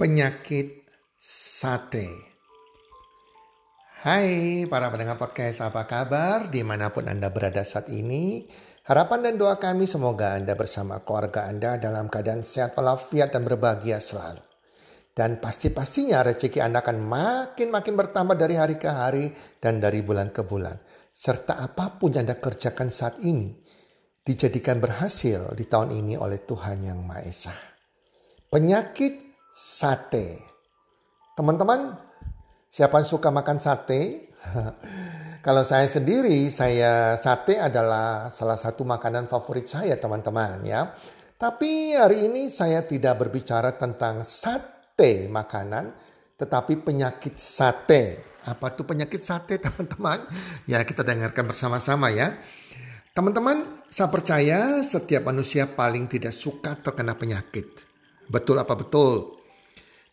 [0.00, 0.88] Penyakit
[1.20, 2.08] sate.
[4.00, 6.48] Hai para pendengar podcast, apa kabar?
[6.48, 8.48] Di mana pun Anda berada saat ini,
[8.88, 14.00] harapan dan doa kami semoga Anda bersama keluarga Anda dalam keadaan sehat walafiat dan berbahagia
[14.00, 14.40] selalu.
[15.12, 19.28] Dan pasti-pastinya rezeki Anda akan makin-makin bertambah dari hari ke hari
[19.60, 20.80] dan dari bulan ke bulan.
[21.12, 23.52] Serta apa pun yang Anda kerjakan saat ini,
[24.24, 27.69] dijadikan berhasil di tahun ini oleh Tuhan Yang Maha Esa.
[28.50, 30.42] Penyakit sate.
[31.38, 31.94] Teman-teman,
[32.66, 34.26] siapa yang suka makan sate?
[35.46, 40.98] Kalau saya sendiri, saya sate adalah salah satu makanan favorit saya teman-teman ya.
[41.38, 45.94] Tapi hari ini saya tidak berbicara tentang sate makanan,
[46.34, 48.34] tetapi penyakit sate.
[48.50, 50.26] Apa tuh penyakit sate teman-teman?
[50.66, 52.34] Ya kita dengarkan bersama-sama ya.
[53.14, 57.89] Teman-teman, saya percaya setiap manusia paling tidak suka terkena penyakit.
[58.30, 59.42] Betul apa betul?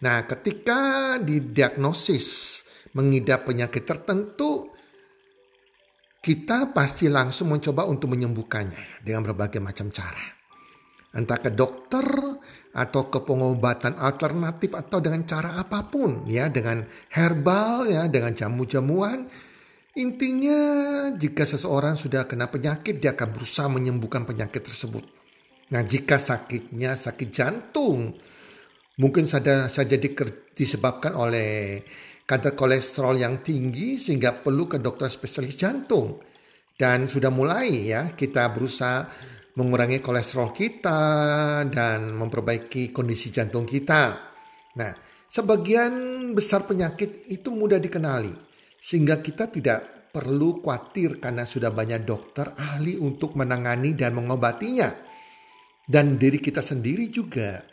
[0.02, 2.60] Nah, ketika didiagnosis
[2.98, 4.74] mengidap penyakit tertentu,
[6.18, 10.34] kita pasti langsung mencoba untuk menyembuhkannya dengan berbagai macam cara.
[11.18, 12.06] Entah ke dokter
[12.78, 19.26] atau ke pengobatan alternatif atau dengan cara apa pun ya, dengan herbal ya, dengan jamu-jamuan.
[19.98, 20.60] Intinya
[21.18, 25.17] jika seseorang sudah kena penyakit dia akan berusaha menyembuhkan penyakit tersebut.
[25.68, 28.16] Nah, jika sakitnya sakit jantung,
[28.98, 29.94] Mungkin saja saja
[30.58, 31.86] disebabkan oleh
[32.26, 36.18] kadar kolesterol yang tinggi sehingga perlu ke dokter spesialis jantung.
[36.74, 39.06] Dan sudah mulai ya kita berusaha
[39.54, 41.02] mengurangi kolesterol kita
[41.70, 44.18] dan memperbaiki kondisi jantung kita.
[44.82, 44.94] Nah,
[45.30, 45.94] sebagian
[46.34, 48.34] besar penyakit itu mudah dikenali
[48.82, 55.07] sehingga kita tidak perlu khawatir karena sudah banyak dokter ahli untuk menangani dan mengobatinya.
[55.88, 57.64] Dan diri kita sendiri juga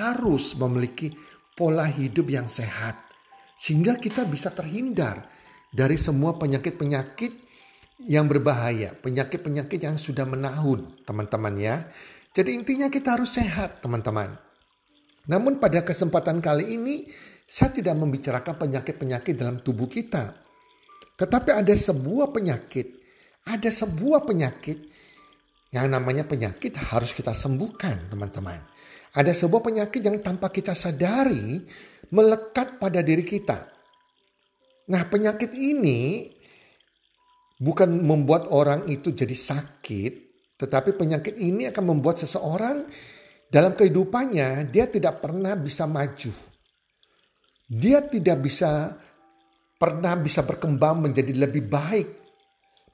[0.00, 1.12] harus memiliki
[1.52, 2.96] pola hidup yang sehat
[3.58, 5.28] sehingga kita bisa terhindar
[5.68, 7.32] dari semua penyakit-penyakit
[8.08, 11.76] yang berbahaya, penyakit-penyakit yang sudah menahun, teman-teman ya.
[12.30, 14.38] Jadi intinya kita harus sehat, teman-teman.
[15.26, 17.10] Namun pada kesempatan kali ini
[17.42, 20.38] saya tidak membicarakan penyakit-penyakit dalam tubuh kita.
[21.18, 22.86] Tetapi ada sebuah penyakit,
[23.50, 24.78] ada sebuah penyakit
[25.68, 28.60] yang namanya penyakit harus kita sembuhkan, teman-teman.
[29.12, 31.60] Ada sebuah penyakit yang tanpa kita sadari
[32.12, 33.68] melekat pada diri kita.
[34.88, 36.32] Nah, penyakit ini
[37.60, 40.12] bukan membuat orang itu jadi sakit,
[40.56, 42.88] tetapi penyakit ini akan membuat seseorang
[43.48, 46.32] dalam kehidupannya dia tidak pernah bisa maju.
[47.68, 48.96] Dia tidak bisa
[49.76, 52.08] pernah bisa berkembang menjadi lebih baik,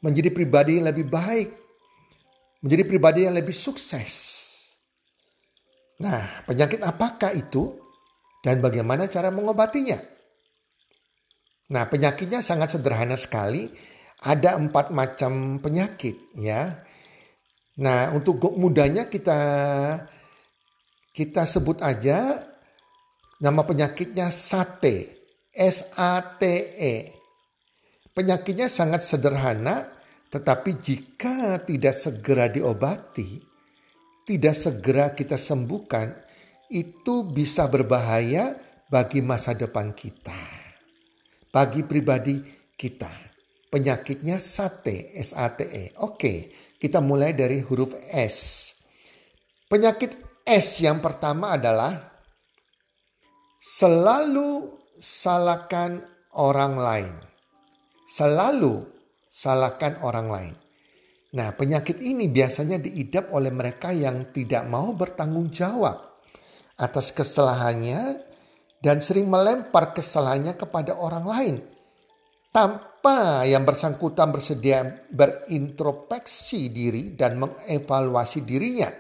[0.03, 1.64] menjadi pribadi yang lebih baik,
[2.65, 4.41] menjadi pribadi yang lebih sukses.
[6.01, 7.77] Nah, penyakit apakah itu
[8.41, 10.01] dan bagaimana cara mengobatinya?
[11.71, 13.69] Nah, penyakitnya sangat sederhana sekali.
[14.25, 16.81] Ada empat macam penyakit ya.
[17.85, 19.41] Nah, untuk mudahnya kita
[21.13, 22.43] kita sebut aja
[23.45, 25.13] nama penyakitnya sate.
[25.55, 26.43] S A T
[26.75, 26.95] E.
[28.11, 29.94] Penyakitnya sangat sederhana,
[30.35, 33.39] tetapi jika tidak segera diobati,
[34.27, 36.11] tidak segera kita sembuhkan,
[36.75, 38.59] itu bisa berbahaya
[38.91, 40.35] bagi masa depan kita.
[41.55, 42.43] Bagi pribadi
[42.75, 43.31] kita.
[43.71, 46.03] Penyakitnya sate, S-A-T-E.
[46.03, 46.51] Oke,
[46.83, 48.71] kita mulai dari huruf S.
[49.71, 51.95] Penyakit S yang pertama adalah
[53.63, 56.03] selalu salahkan
[56.35, 57.15] orang lain.
[58.11, 58.94] Selalu
[59.35, 60.55] salahkan orang lain.
[61.35, 66.23] Nah, penyakit ini biasanya diidap oleh mereka yang tidak mau bertanggung jawab
[66.79, 68.23] atas kesalahannya
[68.79, 71.57] dan sering melempar kesalahannya kepada orang lain
[72.55, 78.95] tanpa yang bersangkutan bersedia berintrospeksi diri dan mengevaluasi dirinya.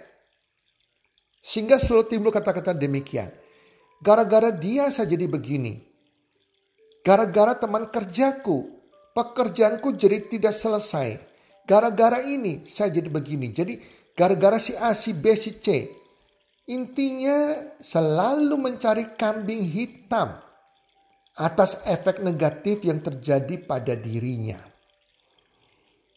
[1.38, 3.31] Sehingga selalu timbul kata-kata demikian.
[4.02, 5.78] Gara-gara dia saya jadi begini.
[7.04, 8.73] Gara-gara teman kerjaku,
[9.14, 11.34] pekerjaanku jadi tidak selesai
[11.64, 13.49] Gara-gara ini saya jadi begini.
[13.49, 13.81] Jadi
[14.12, 15.88] gara-gara si A, si B, si C.
[16.69, 20.32] Intinya selalu mencari kambing hitam
[21.37, 24.61] atas efek negatif yang terjadi pada dirinya.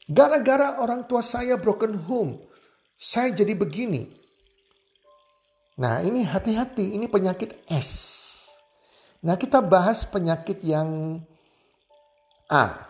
[0.08, 2.48] Gara-gara orang tua saya broken home,
[2.96, 4.08] saya jadi begini.
[5.84, 7.92] Nah ini hati-hati, ini penyakit S.
[9.20, 11.20] Nah kita bahas penyakit yang
[12.48, 12.88] A.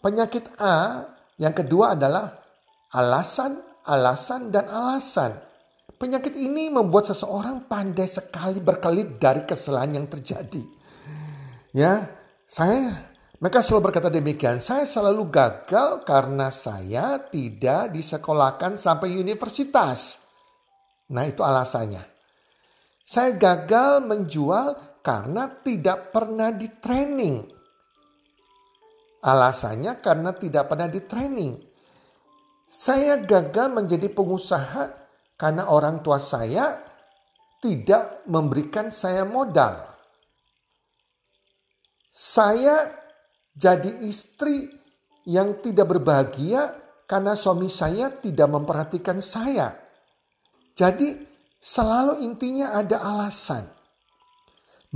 [0.00, 1.04] Penyakit A
[1.36, 2.32] yang kedua adalah
[2.96, 5.36] alasan, alasan, dan alasan.
[5.96, 10.60] Penyakit ini membuat seseorang pandai sekali berkelit dari kesalahan yang terjadi.
[11.72, 12.04] Ya,
[12.44, 20.24] saya mereka selalu berkata demikian, saya selalu gagal karena saya tidak disekolahkan sampai universitas.
[21.12, 22.00] Nah itu alasannya.
[23.04, 27.55] Saya gagal menjual karena tidak pernah di training.
[29.26, 31.58] Alasannya karena tidak pernah di training.
[32.66, 34.86] Saya gagal menjadi pengusaha
[35.34, 36.78] karena orang tua saya
[37.58, 39.82] tidak memberikan saya modal.
[42.06, 42.86] Saya
[43.50, 44.70] jadi istri
[45.26, 46.70] yang tidak berbahagia
[47.10, 49.74] karena suami saya tidak memperhatikan saya.
[50.78, 51.18] Jadi
[51.58, 53.75] selalu intinya ada alasan.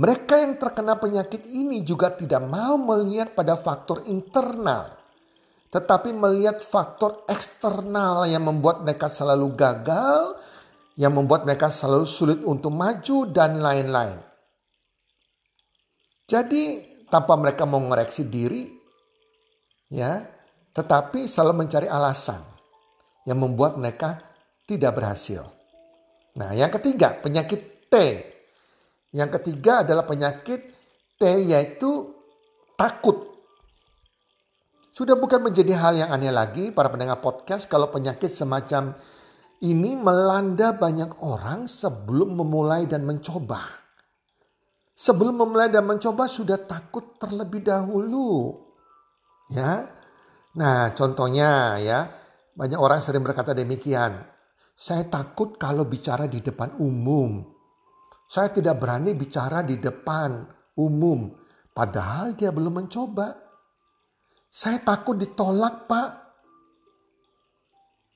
[0.01, 4.97] Mereka yang terkena penyakit ini juga tidak mau melihat pada faktor internal,
[5.69, 10.41] tetapi melihat faktor eksternal yang membuat mereka selalu gagal,
[10.97, 14.17] yang membuat mereka selalu sulit untuk maju, dan lain-lain.
[16.25, 18.73] Jadi, tanpa mereka mengoreksi diri,
[19.93, 20.17] ya,
[20.73, 22.41] tetapi selalu mencari alasan
[23.29, 24.17] yang membuat mereka
[24.65, 25.45] tidak berhasil.
[26.41, 27.95] Nah, yang ketiga, penyakit T.
[29.11, 30.71] Yang ketiga adalah penyakit
[31.19, 32.11] T yaitu
[32.79, 33.27] takut.
[34.91, 38.95] Sudah bukan menjadi hal yang aneh lagi para pendengar podcast kalau penyakit semacam
[39.63, 43.81] ini melanda banyak orang sebelum memulai dan mencoba
[45.01, 48.53] sebelum memulai dan mencoba sudah takut terlebih dahulu.
[49.49, 49.89] Ya.
[50.53, 52.05] Nah, contohnya ya,
[52.53, 54.21] banyak orang sering berkata demikian.
[54.77, 57.41] Saya takut kalau bicara di depan umum.
[58.31, 60.47] Saya tidak berani bicara di depan
[60.79, 61.35] umum.
[61.75, 63.27] Padahal dia belum mencoba.
[64.47, 66.09] Saya takut ditolak, Pak.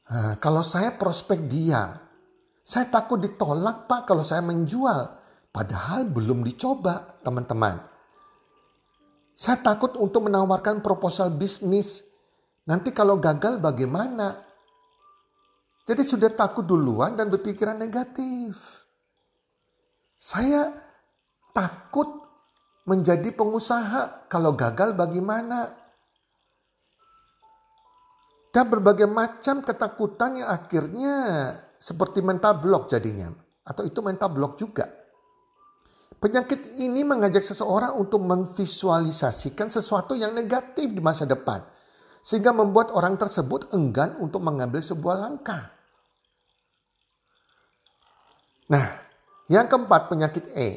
[0.06, 2.00] Nah, kalau saya prospek dia,
[2.64, 5.20] saya takut ditolak, Pak, kalau saya menjual.
[5.52, 7.76] Padahal belum dicoba teman-teman.
[9.36, 12.08] Saya takut untuk menawarkan proposal bisnis.
[12.72, 14.32] Nanti kalau gagal bagaimana?
[15.84, 18.85] Jadi sudah takut duluan dan berpikiran negatif.
[20.16, 20.72] Saya
[21.52, 22.08] takut
[22.88, 24.28] menjadi pengusaha.
[24.32, 25.72] Kalau gagal bagaimana?
[28.56, 31.16] Dan berbagai macam ketakutan yang akhirnya
[31.76, 33.28] seperti mental block jadinya.
[33.68, 34.88] Atau itu mental block juga.
[36.16, 41.62] Penyakit ini mengajak seseorang untuk memvisualisasikan sesuatu yang negatif di masa depan.
[42.24, 45.70] Sehingga membuat orang tersebut enggan untuk mengambil sebuah langkah.
[48.66, 49.05] Nah,
[49.52, 50.70] yang keempat penyakit E.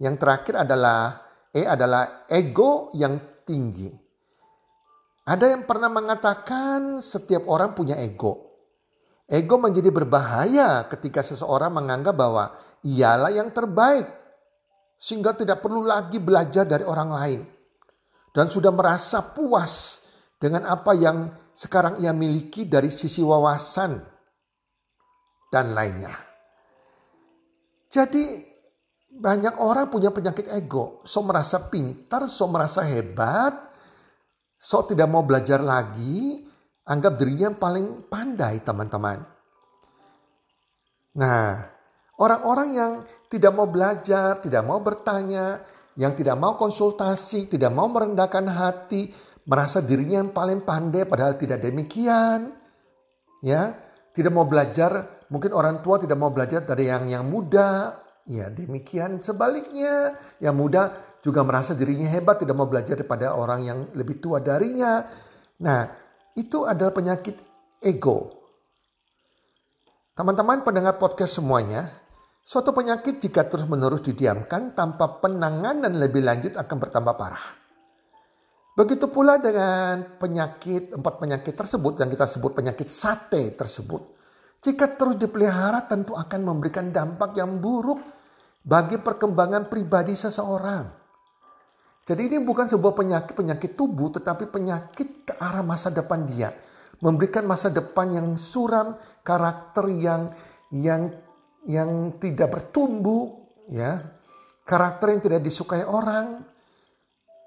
[0.00, 3.16] Yang terakhir adalah E adalah ego yang
[3.48, 3.88] tinggi.
[5.26, 8.46] Ada yang pernah mengatakan setiap orang punya ego.
[9.26, 12.54] Ego menjadi berbahaya ketika seseorang menganggap bahwa
[12.86, 14.06] ialah yang terbaik
[14.94, 17.40] sehingga tidak perlu lagi belajar dari orang lain
[18.30, 20.04] dan sudah merasa puas
[20.38, 21.26] dengan apa yang
[21.56, 23.96] sekarang ia miliki dari sisi wawasan
[25.48, 26.25] dan lainnya.
[27.86, 28.24] Jadi
[29.16, 33.54] banyak orang punya penyakit ego, so merasa pintar, so merasa hebat,
[34.58, 36.44] so tidak mau belajar lagi,
[36.84, 39.24] anggap dirinya yang paling pandai teman-teman.
[41.16, 41.64] Nah,
[42.20, 42.92] orang-orang yang
[43.32, 45.64] tidak mau belajar, tidak mau bertanya,
[45.96, 49.08] yang tidak mau konsultasi, tidak mau merendahkan hati,
[49.48, 52.52] merasa dirinya yang paling pandai padahal tidak demikian.
[53.40, 53.72] Ya,
[54.12, 57.96] tidak mau belajar, mungkin orang tua tidak mau belajar dari yang yang muda.
[58.26, 60.90] Ya, demikian sebaliknya, yang muda
[61.22, 65.06] juga merasa dirinya hebat, tidak mau belajar daripada orang yang lebih tua darinya.
[65.62, 65.86] Nah,
[66.34, 67.38] itu adalah penyakit
[67.86, 68.34] ego.
[70.18, 71.86] Teman-teman pendengar podcast semuanya,
[72.46, 77.42] Suatu penyakit jika terus-menerus didiamkan tanpa penanganan lebih lanjut akan bertambah parah.
[78.78, 84.14] Begitu pula dengan penyakit, empat penyakit tersebut yang kita sebut penyakit sate tersebut.
[84.66, 88.02] Jika terus dipelihara tentu akan memberikan dampak yang buruk
[88.66, 90.90] bagi perkembangan pribadi seseorang.
[92.02, 96.50] Jadi ini bukan sebuah penyakit-penyakit tubuh tetapi penyakit ke arah masa depan dia.
[96.98, 100.34] Memberikan masa depan yang suram, karakter yang
[100.74, 101.14] yang
[101.62, 104.02] yang tidak bertumbuh, ya,
[104.66, 106.42] karakter yang tidak disukai orang,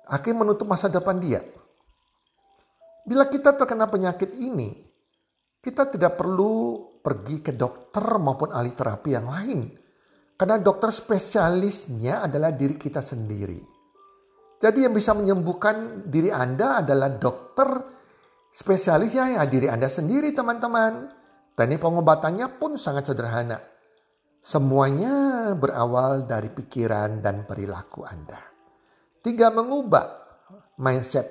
[0.08, 1.44] akhirnya menutup masa depan dia.
[3.04, 4.88] Bila kita terkena penyakit ini,
[5.60, 9.60] kita tidak perlu pergi ke dokter maupun ahli terapi yang lain.
[10.40, 13.60] Karena dokter spesialisnya adalah diri kita sendiri.
[14.60, 17.68] Jadi yang bisa menyembuhkan diri Anda adalah dokter
[18.52, 21.16] spesialisnya ya diri Anda sendiri teman-teman.
[21.56, 23.60] Teknik pengobatannya pun sangat sederhana
[24.40, 28.40] Semuanya berawal dari pikiran dan perilaku Anda.
[29.20, 30.16] Tiga, mengubah
[30.80, 31.28] mindset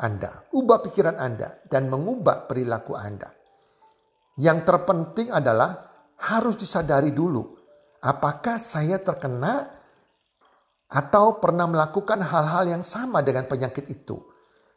[0.00, 3.28] Anda, ubah pikiran Anda, dan mengubah perilaku Anda.
[4.38, 7.42] Yang terpenting adalah harus disadari dulu,
[8.04, 9.80] apakah saya terkena
[10.90, 14.18] atau pernah melakukan hal-hal yang sama dengan penyakit itu.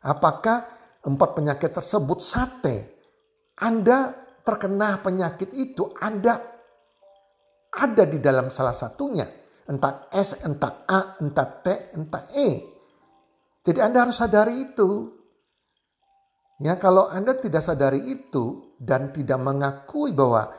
[0.06, 0.62] Apakah
[1.02, 2.78] empat penyakit tersebut sate?
[3.58, 4.14] Anda
[4.46, 6.38] terkena penyakit itu, Anda
[7.74, 9.26] ada di dalam salah satunya.
[9.64, 11.66] Entah S, entah A, entah T,
[11.98, 12.50] entah E.
[13.64, 15.08] Jadi Anda harus sadari itu.
[16.62, 20.52] Ya, kalau Anda tidak sadari itu dan tidak mengakui bahwa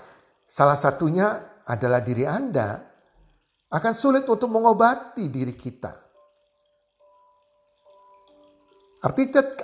[0.49, 2.81] salah satunya adalah diri Anda,
[3.69, 5.93] akan sulit untuk mengobati diri kita.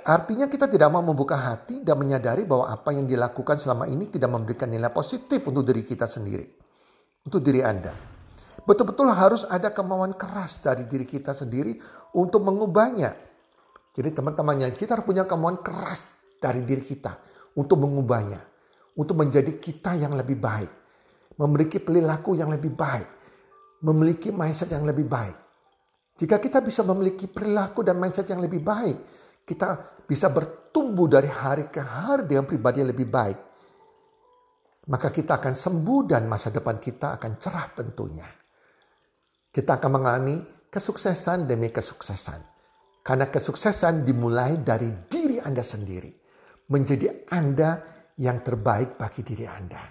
[0.05, 4.29] Artinya, kita tidak mau membuka hati dan menyadari bahwa apa yang dilakukan selama ini tidak
[4.29, 6.61] memberikan nilai positif untuk diri kita sendiri
[7.25, 7.93] untuk diri Anda.
[8.61, 11.77] Betul-betul harus ada kemauan keras dari diri kita sendiri
[12.13, 13.17] untuk mengubahnya.
[13.91, 16.05] Jadi teman-temannya kita harus punya kemauan keras
[16.37, 17.17] dari diri kita
[17.57, 18.50] untuk mengubahnya.
[18.97, 20.71] Untuk menjadi kita yang lebih baik.
[21.39, 23.07] Memiliki perilaku yang lebih baik.
[23.87, 25.37] Memiliki mindset yang lebih baik.
[26.19, 28.97] Jika kita bisa memiliki perilaku dan mindset yang lebih baik,
[29.47, 33.51] kita bisa bertumbuh dari hari ke hari dengan pribadi yang lebih baik
[34.89, 38.25] maka kita akan sembuh dan masa depan kita akan cerah tentunya.
[39.51, 40.35] Kita akan mengalami
[40.67, 42.41] kesuksesan demi kesuksesan.
[43.05, 46.09] Karena kesuksesan dimulai dari diri Anda sendiri.
[46.71, 47.77] Menjadi Anda
[48.21, 49.81] yang terbaik bagi diri Anda.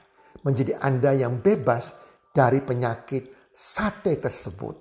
[0.46, 1.98] Menjadi Anda yang bebas
[2.30, 4.76] dari penyakit sate tersebut.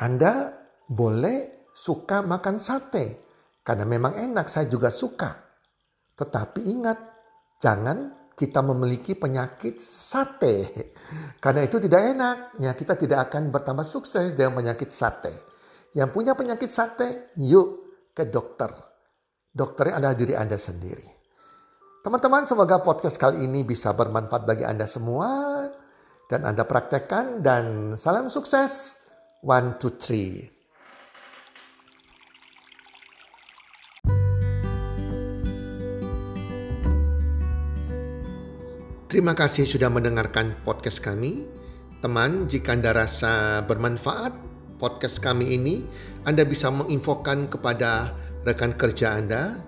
[0.00, 0.56] Anda
[0.88, 3.28] boleh suka makan sate.
[3.60, 5.28] Karena memang enak, saya juga suka.
[6.16, 6.98] Tetapi ingat,
[7.60, 10.64] jangan kita memiliki penyakit sate.
[11.44, 12.36] Karena itu tidak enak.
[12.64, 15.34] Ya, kita tidak akan bertambah sukses dengan penyakit sate.
[15.92, 17.84] Yang punya penyakit sate, yuk
[18.16, 18.72] ke dokter.
[19.52, 21.17] Dokternya adalah diri Anda sendiri.
[21.98, 25.66] Teman-teman, semoga podcast kali ini bisa bermanfaat bagi Anda semua.
[26.30, 29.02] Dan Anda praktekkan dan salam sukses.
[29.42, 30.46] One, two, three.
[39.10, 41.50] Terima kasih sudah mendengarkan podcast kami.
[41.98, 44.30] Teman, jika Anda rasa bermanfaat
[44.78, 45.82] podcast kami ini,
[46.22, 48.14] Anda bisa menginfokan kepada
[48.46, 49.67] rekan kerja Anda,